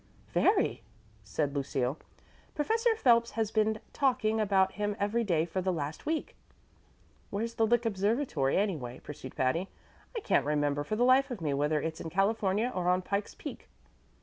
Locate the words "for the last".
5.45-6.07